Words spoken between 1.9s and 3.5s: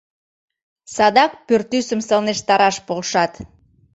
сылнештараш полшат.